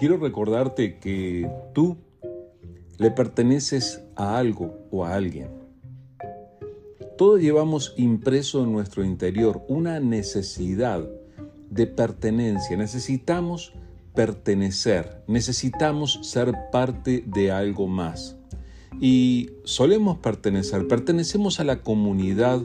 quiero 0.00 0.16
recordarte 0.16 0.98
que 0.98 1.46
tú 1.74 1.98
le 2.96 3.10
perteneces 3.10 4.02
a 4.16 4.38
algo 4.38 4.88
o 4.90 5.04
a 5.04 5.14
alguien. 5.14 5.50
Todos 7.18 7.38
llevamos 7.42 7.92
impreso 7.98 8.64
en 8.64 8.72
nuestro 8.72 9.04
interior 9.04 9.62
una 9.68 10.00
necesidad 10.00 11.06
de 11.68 11.86
pertenencia. 11.86 12.78
Necesitamos 12.78 13.74
pertenecer, 14.14 15.22
necesitamos 15.26 16.18
ser 16.22 16.54
parte 16.72 17.22
de 17.26 17.52
algo 17.52 17.86
más. 17.86 18.38
Y 19.02 19.50
solemos 19.64 20.16
pertenecer, 20.16 20.88
pertenecemos 20.88 21.60
a 21.60 21.64
la 21.64 21.82
comunidad 21.82 22.62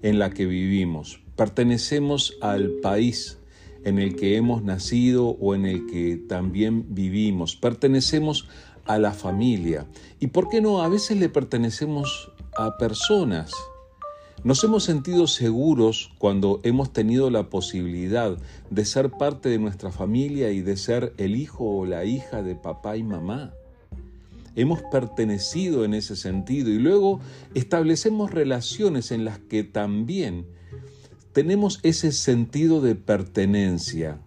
en 0.00 0.18
la 0.18 0.30
que 0.30 0.46
vivimos, 0.46 1.20
pertenecemos 1.36 2.38
al 2.40 2.70
país 2.80 3.39
en 3.84 3.98
el 3.98 4.16
que 4.16 4.36
hemos 4.36 4.62
nacido 4.62 5.28
o 5.28 5.54
en 5.54 5.66
el 5.66 5.86
que 5.86 6.16
también 6.16 6.86
vivimos, 6.94 7.56
pertenecemos 7.56 8.46
a 8.84 8.98
la 8.98 9.12
familia 9.12 9.86
y, 10.18 10.28
¿por 10.28 10.48
qué 10.48 10.60
no? 10.60 10.82
A 10.82 10.88
veces 10.88 11.18
le 11.18 11.28
pertenecemos 11.28 12.32
a 12.56 12.76
personas. 12.76 13.52
Nos 14.42 14.64
hemos 14.64 14.84
sentido 14.84 15.26
seguros 15.26 16.10
cuando 16.18 16.60
hemos 16.62 16.92
tenido 16.92 17.28
la 17.30 17.50
posibilidad 17.50 18.38
de 18.70 18.84
ser 18.86 19.10
parte 19.10 19.50
de 19.50 19.58
nuestra 19.58 19.92
familia 19.92 20.50
y 20.50 20.62
de 20.62 20.78
ser 20.78 21.12
el 21.18 21.36
hijo 21.36 21.64
o 21.64 21.86
la 21.86 22.06
hija 22.06 22.42
de 22.42 22.56
papá 22.56 22.96
y 22.96 23.02
mamá. 23.02 23.52
Hemos 24.56 24.80
pertenecido 24.90 25.84
en 25.84 25.94
ese 25.94 26.16
sentido 26.16 26.70
y 26.70 26.78
luego 26.78 27.20
establecemos 27.54 28.30
relaciones 28.30 29.12
en 29.12 29.24
las 29.24 29.38
que 29.38 29.62
también 29.62 30.46
tenemos 31.32 31.80
ese 31.82 32.12
sentido 32.12 32.80
de 32.80 32.94
pertenencia. 32.94 34.20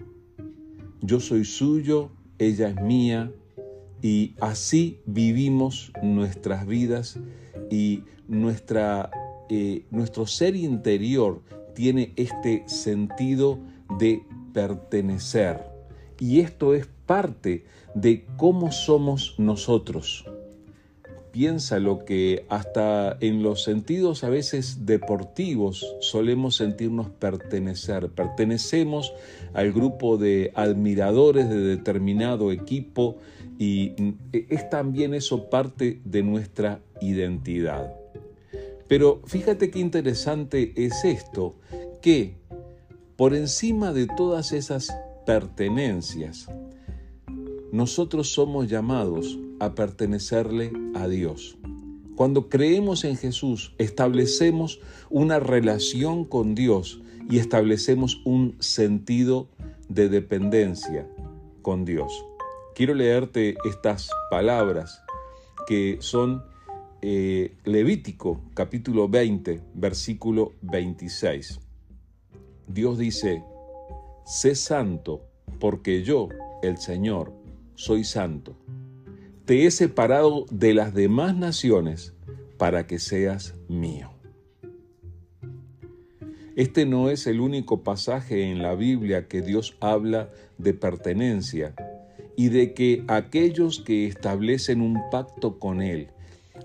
Yo 1.02 1.19
soy 1.19 1.45
suyo, 1.45 2.11
ella 2.38 2.69
es 2.69 2.81
mía, 2.81 3.31
y 4.02 4.36
así 4.39 5.00
vivimos 5.05 5.91
nuestras 6.02 6.66
vidas 6.67 7.19
y 7.69 8.03
nuestra, 8.28 9.09
eh, 9.50 9.86
nuestro 9.91 10.28
ser 10.28 10.55
interior 10.55 11.41
tiene 11.73 12.13
este 12.16 12.63
sentido 12.67 13.59
de 13.97 14.23
pertenecer. 14.53 15.61
Y 16.19 16.41
esto 16.41 16.73
es 16.73 16.88
parte 17.06 17.66
de 17.95 18.25
cómo 18.38 18.72
somos 18.72 19.35
nosotros 19.38 20.25
piensa 21.34 21.80
lo 21.80 22.06
que 22.06 22.45
hasta 22.48 23.17
en 23.20 23.42
los 23.42 23.64
sentidos 23.64 24.23
a 24.23 24.30
veces 24.30 24.86
deportivos 24.86 25.95
solemos 26.00 26.58
sentirnos 26.58 27.09
pertenecer. 27.09 28.09
Pertenecemos 28.09 29.12
al 29.53 29.73
grupo 29.73 30.17
de 30.17 30.52
admiradores 30.53 31.50
de 31.50 31.59
determinado 31.59 32.52
equipo 32.52 33.17
y 33.58 33.94
es 34.31 34.70
también 34.70 35.16
eso 35.16 35.50
parte 35.50 36.02
de 36.06 36.22
nuestra 36.22 36.81
identidad. 37.02 37.92
Pero 38.88 39.23
fíjate 39.25 39.72
qué 39.72 39.80
interesante 39.80 40.72
es 40.75 41.03
esto, 41.03 41.56
que 42.03 42.36
por 43.16 43.34
encima 43.34 43.92
de 43.92 44.06
todas 44.06 44.52
esas 44.52 44.95
pertenencias, 45.25 46.47
nosotros 47.72 48.31
somos 48.31 48.70
llamados 48.70 49.40
a 49.64 49.75
pertenecerle 49.75 50.72
a 50.95 51.08
Dios. 51.08 51.58
Cuando 52.16 52.50
creemos 52.50 53.03
en 53.06 53.17
Jesús, 53.17 53.73
establecemos 53.78 54.80
una 55.09 55.39
relación 55.39 56.25
con 56.25 56.53
Dios 56.53 57.02
y 57.30 57.39
establecemos 57.39 58.22
un 58.25 58.56
sentido 58.59 59.50
de 59.89 60.09
dependencia 60.09 61.08
con 61.61 61.86
Dios. 61.86 62.25
Quiero 62.75 62.94
leerte 62.94 63.56
estas 63.66 64.09
palabras 64.29 65.01
que 65.68 65.97
son 66.01 66.44
eh, 67.01 67.56
Levítico 67.63 68.41
capítulo 68.53 69.07
20, 69.09 69.62
versículo 69.74 70.53
26. 70.62 71.59
Dios 72.68 72.97
dice, 72.97 73.44
sé 74.25 74.56
santo 74.56 75.22
porque 75.59 76.03
yo, 76.03 76.30
el 76.62 76.78
Señor, 76.78 77.34
soy 77.75 78.03
santo. 78.03 78.56
Te 79.46 79.66
he 79.66 79.72
separado 79.72 80.46
de 80.52 80.74
las 80.74 80.94
demás 80.94 81.36
naciones 81.36 82.14
para 82.58 82.88
que 82.88 82.98
seas 82.98 83.56
mío. 83.68 84.09
Este 86.56 86.86
no 86.86 87.09
es 87.09 87.28
el 87.28 87.42
único 87.42 87.84
pasaje 87.84 88.50
en 88.50 88.62
la 88.62 88.74
Biblia 88.74 89.28
que 89.28 89.42
Dios 89.42 89.76
habla 89.81 90.30
de 90.58 90.74
pertenencia 90.74 91.76
y 92.38 92.50
de 92.50 92.74
que 92.74 93.04
aquellos 93.09 93.81
que 93.81 94.08
establecen 94.08 94.80
un 94.80 94.98
pacto 95.12 95.60
con 95.60 95.81
Él, 95.81 96.08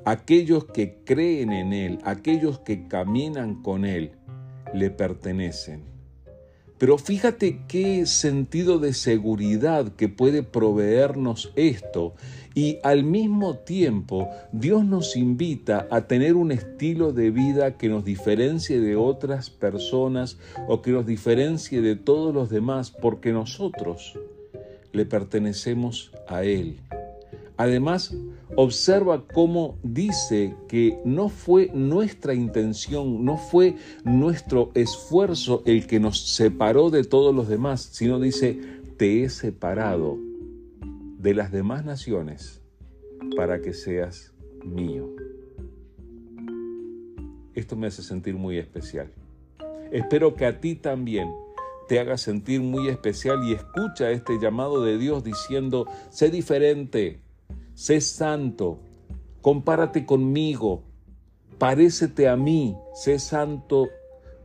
aquellos 0.05 0.67
que 0.67 0.99
creen 1.05 1.51
en 1.51 1.73
Él, 1.73 1.99
aquellos 2.05 2.61
que 2.61 2.87
caminan 2.87 3.61
con 3.61 3.85
Él, 3.85 4.13
le 4.73 4.91
pertenecen. 4.91 5.98
Pero 6.79 6.97
fíjate 6.97 7.61
qué 7.67 8.07
sentido 8.07 8.79
de 8.79 8.93
seguridad 8.93 9.93
que 9.97 10.09
puede 10.09 10.43
proveernos 10.43 11.53
esto. 11.57 12.15
Y 12.55 12.79
al 12.83 13.05
mismo 13.05 13.57
tiempo 13.59 14.29
Dios 14.53 14.85
nos 14.85 15.17
invita 15.17 15.87
a 15.91 16.03
tener 16.03 16.35
un 16.35 16.53
estilo 16.53 17.13
de 17.13 17.31
vida 17.31 17.77
que 17.77 17.89
nos 17.89 18.05
diferencie 18.05 18.81
de 18.81 18.97
otras 18.97 19.51
personas 19.51 20.39
o 20.67 20.81
que 20.81 20.93
nos 20.93 21.07
diferencie 21.07 21.81
de 21.81 21.97
todos 21.97 22.35
los 22.35 22.49
demás 22.49 22.91
porque 22.91 23.33
nosotros 23.33 24.19
le 24.93 25.05
pertenecemos 25.05 26.13
a 26.29 26.45
Él. 26.45 26.81
Además, 27.57 28.15
observa 28.61 29.25
cómo 29.25 29.79
dice 29.85 30.57
que 30.67 30.99
no 31.05 31.29
fue 31.29 31.71
nuestra 31.73 32.35
intención, 32.35 33.25
no 33.25 33.37
fue 33.37 33.77
nuestro 34.03 34.73
esfuerzo 34.75 35.63
el 35.65 35.87
que 35.87 36.01
nos 36.01 36.35
separó 36.35 36.91
de 36.91 37.05
todos 37.05 37.33
los 37.33 37.47
demás, 37.47 37.89
sino 37.93 38.19
dice, 38.19 38.59
te 38.97 39.23
he 39.23 39.29
separado 39.29 40.19
de 40.81 41.35
las 41.35 41.53
demás 41.53 41.85
naciones 41.85 42.61
para 43.37 43.61
que 43.61 43.73
seas 43.73 44.33
mío. 44.65 45.09
Esto 47.55 47.77
me 47.77 47.87
hace 47.87 48.03
sentir 48.03 48.35
muy 48.35 48.59
especial. 48.59 49.13
Espero 49.93 50.35
que 50.35 50.47
a 50.47 50.59
ti 50.61 50.75
también 50.75 51.31
te 51.87 52.01
haga 52.01 52.19
sentir 52.19 52.61
muy 52.61 52.89
especial 52.89 53.39
y 53.45 53.53
escucha 53.53 54.11
este 54.11 54.41
llamado 54.41 54.83
de 54.83 54.99
Dios 54.99 55.23
diciendo, 55.23 55.87
sé 56.11 56.31
diferente, 56.31 57.21
sé 57.79 58.01
santo, 58.01 58.81
compárate 59.41 60.05
conmigo, 60.05 60.83
parécete 61.59 62.27
a 62.27 62.35
mí, 62.35 62.77
sé 62.93 63.21
santo 63.21 63.89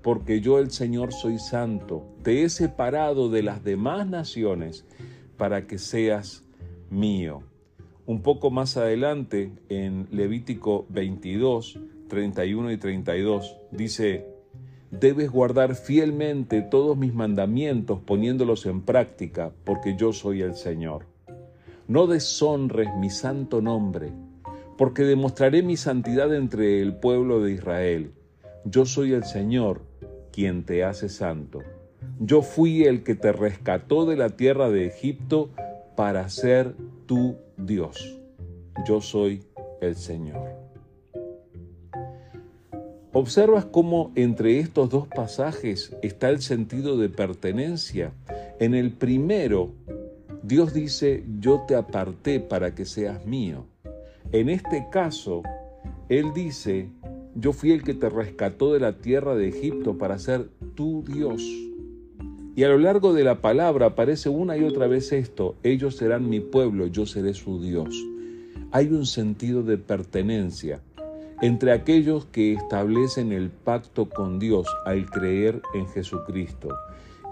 porque 0.04 0.40
yo 0.40 0.60
el 0.60 0.70
Señor 0.70 1.14
soy 1.14 1.40
santo. 1.40 2.06
Te 2.22 2.44
he 2.44 2.50
separado 2.50 3.30
de 3.30 3.42
las 3.42 3.64
demás 3.64 4.06
naciones 4.06 4.86
para 5.36 5.66
que 5.66 5.80
seas 5.80 6.44
mío. 6.92 7.42
Un 8.06 8.22
poco 8.22 8.52
más 8.52 8.78
adelante, 8.78 9.52
en 9.68 10.08
Levítico 10.12 10.86
22, 10.90 11.80
31 12.10 12.72
y 12.72 12.78
32, 12.78 13.58
dice, 13.72 14.28
debes 14.92 15.32
guardar 15.32 15.74
fielmente 15.74 16.62
todos 16.62 16.96
mis 16.96 17.16
mandamientos 17.16 18.00
poniéndolos 18.00 18.68
en 18.68 18.82
práctica, 18.82 19.52
porque 19.64 19.96
yo 19.98 20.14
soy 20.14 20.44
el 20.44 20.54
Señor. 20.54 21.13
No 21.88 22.08
deshonres 22.08 22.88
mi 22.96 23.10
santo 23.10 23.62
nombre, 23.62 24.12
porque 24.78 25.04
demostraré 25.04 25.64
mi 25.64 25.76
santidad 25.76 26.34
entre 26.34 26.82
el 26.82 26.96
pueblo 26.96 27.42
de 27.42 27.52
Israel. 27.52 28.12
Yo 28.64 28.86
soy 28.86 29.14
el 29.14 29.26
Señor, 29.26 29.82
quien 30.32 30.64
te 30.64 30.84
hace 30.86 31.10
santo. 31.10 31.60
Yo 32.20 32.42
fui 32.42 32.84
el 32.84 33.04
que 33.04 33.16
te 33.16 33.34
rescató 33.34 34.06
de 34.06 34.16
la 34.16 34.30
tierra 34.30 34.70
de 34.70 34.88
Egipto 34.88 35.50
para 35.96 36.30
ser 36.30 36.74
tu 37.06 37.36
Dios. 37.58 38.18
Yo 38.88 39.02
soy 39.02 39.44
el 39.82 39.96
Señor. 39.96 40.64
¿Observas 43.12 43.66
cómo 43.66 44.12
entre 44.16 44.60
estos 44.60 44.90
dos 44.90 45.08
pasajes 45.08 45.96
está 46.02 46.30
el 46.30 46.42
sentido 46.42 46.98
de 46.98 47.10
pertenencia? 47.10 48.14
En 48.60 48.74
el 48.74 48.92
primero 48.92 49.72
Dios 50.44 50.74
dice, 50.74 51.24
yo 51.40 51.64
te 51.66 51.74
aparté 51.74 52.42
para 52.42 52.76
que 52.76 52.84
seas 52.84 53.26
mío. 53.26 53.66
En 54.34 54.50
este 54.50 54.88
caso, 54.92 55.42
Él 56.10 56.34
dice, 56.36 56.90
yo 57.34 57.54
fui 57.54 57.72
el 57.72 57.82
que 57.82 57.94
te 57.94 58.10
rescató 58.10 58.74
de 58.74 58.82
la 58.82 58.98
tierra 58.98 59.36
de 59.36 59.48
Egipto 59.48 59.98
para 59.98 60.20
ser 60.20 60.50
tu 60.76 61.02
Dios. 61.04 61.42
Y 62.58 62.64
a 62.66 62.68
lo 62.68 62.78
largo 62.78 63.14
de 63.14 63.24
la 63.24 63.40
palabra 63.40 63.86
aparece 63.86 64.28
una 64.28 64.58
y 64.58 64.66
otra 64.66 64.88
vez 64.88 65.14
esto, 65.14 65.56
ellos 65.64 65.96
serán 65.96 66.30
mi 66.30 66.42
pueblo, 66.42 66.88
yo 66.88 67.06
seré 67.06 67.34
su 67.34 67.62
Dios. 67.62 67.96
Hay 68.72 68.88
un 68.88 69.06
sentido 69.06 69.64
de 69.64 69.78
pertenencia 69.78 70.82
entre 71.42 71.72
aquellos 71.72 72.26
que 72.26 72.52
establecen 72.52 73.32
el 73.32 73.50
pacto 73.50 74.10
con 74.10 74.40
Dios 74.40 74.68
al 74.86 75.10
creer 75.10 75.62
en 75.74 75.88
Jesucristo 75.88 76.68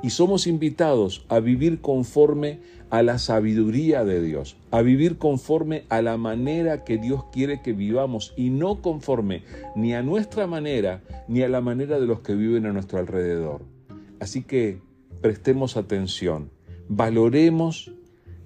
y 0.03 0.09
somos 0.09 0.47
invitados 0.47 1.25
a 1.29 1.39
vivir 1.39 1.81
conforme 1.81 2.59
a 2.89 3.03
la 3.03 3.19
sabiduría 3.19 4.03
de 4.03 4.21
Dios, 4.21 4.57
a 4.69 4.81
vivir 4.81 5.17
conforme 5.17 5.85
a 5.89 6.01
la 6.01 6.17
manera 6.17 6.83
que 6.83 6.97
Dios 6.97 7.25
quiere 7.31 7.61
que 7.61 7.73
vivamos 7.73 8.33
y 8.35 8.49
no 8.49 8.81
conforme 8.81 9.43
ni 9.75 9.93
a 9.93 10.03
nuestra 10.03 10.45
manera 10.45 11.01
ni 11.27 11.41
a 11.41 11.49
la 11.49 11.61
manera 11.61 11.99
de 11.99 12.05
los 12.05 12.19
que 12.19 12.35
viven 12.35 12.65
a 12.65 12.73
nuestro 12.73 12.99
alrededor. 12.99 13.61
Así 14.19 14.43
que 14.43 14.81
prestemos 15.21 15.77
atención, 15.77 16.51
valoremos 16.89 17.93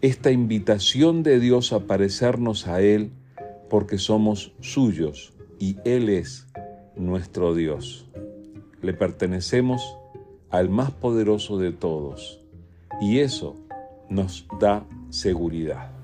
esta 0.01 0.31
invitación 0.31 1.23
de 1.23 1.39
Dios 1.39 1.73
a 1.73 1.87
parecernos 1.87 2.67
a 2.67 2.81
Él 2.81 3.11
porque 3.69 3.97
somos 3.97 4.53
suyos 4.59 5.33
y 5.57 5.77
Él 5.85 6.09
es 6.09 6.47
nuestro 6.95 7.55
Dios. 7.55 8.07
Le 8.83 8.93
pertenecemos 8.93 9.97
al 10.49 10.69
más 10.69 10.91
poderoso 10.91 11.57
de 11.57 11.71
todos 11.71 12.41
y 13.01 13.19
eso 13.19 13.55
nos 14.09 14.47
da 14.59 14.85
seguridad. 15.09 15.94